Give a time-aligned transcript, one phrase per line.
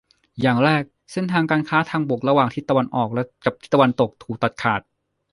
[0.41, 3.09] อย่างแรก เส้นทางการค้าทางบกระหว่างทิศตะวันออก
[3.45, 4.81] กับตะวันตกถูกตัดขาด